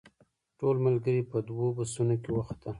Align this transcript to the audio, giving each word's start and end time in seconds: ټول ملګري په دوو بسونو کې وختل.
ټول 0.59 0.75
ملګري 0.85 1.21
په 1.31 1.37
دوو 1.47 1.67
بسونو 1.77 2.15
کې 2.23 2.29
وختل. 2.37 2.69